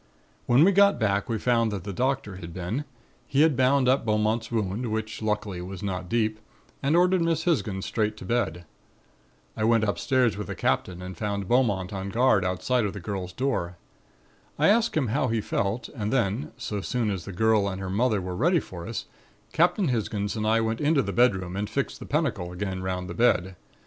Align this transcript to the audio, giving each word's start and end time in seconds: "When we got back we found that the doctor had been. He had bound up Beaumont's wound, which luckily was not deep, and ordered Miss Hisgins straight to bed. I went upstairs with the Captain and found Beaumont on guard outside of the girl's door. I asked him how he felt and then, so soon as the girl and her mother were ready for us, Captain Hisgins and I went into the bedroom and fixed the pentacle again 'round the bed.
"When 0.47 0.63
we 0.63 0.71
got 0.71 0.99
back 0.99 1.29
we 1.29 1.37
found 1.37 1.71
that 1.71 1.83
the 1.83 1.93
doctor 1.93 2.37
had 2.37 2.55
been. 2.55 2.85
He 3.27 3.41
had 3.43 3.55
bound 3.55 3.87
up 3.87 4.03
Beaumont's 4.03 4.51
wound, 4.51 4.87
which 4.91 5.21
luckily 5.21 5.61
was 5.61 5.83
not 5.83 6.09
deep, 6.09 6.39
and 6.81 6.95
ordered 6.95 7.21
Miss 7.21 7.43
Hisgins 7.43 7.85
straight 7.85 8.17
to 8.17 8.25
bed. 8.25 8.65
I 9.55 9.63
went 9.63 9.83
upstairs 9.83 10.37
with 10.37 10.47
the 10.47 10.55
Captain 10.55 11.03
and 11.03 11.15
found 11.15 11.47
Beaumont 11.47 11.93
on 11.93 12.09
guard 12.09 12.43
outside 12.43 12.83
of 12.83 12.93
the 12.93 12.99
girl's 12.99 13.31
door. 13.31 13.77
I 14.57 14.69
asked 14.69 14.97
him 14.97 15.09
how 15.09 15.27
he 15.27 15.39
felt 15.39 15.87
and 15.89 16.11
then, 16.11 16.51
so 16.57 16.81
soon 16.81 17.11
as 17.11 17.25
the 17.25 17.31
girl 17.31 17.67
and 17.69 17.79
her 17.79 17.91
mother 17.91 18.19
were 18.21 18.35
ready 18.35 18.59
for 18.59 18.87
us, 18.87 19.05
Captain 19.53 19.89
Hisgins 19.89 20.35
and 20.35 20.47
I 20.47 20.61
went 20.61 20.81
into 20.81 21.03
the 21.03 21.13
bedroom 21.13 21.55
and 21.55 21.69
fixed 21.69 21.99
the 21.99 22.07
pentacle 22.07 22.51
again 22.51 22.81
'round 22.81 23.07
the 23.07 23.13
bed. 23.13 23.55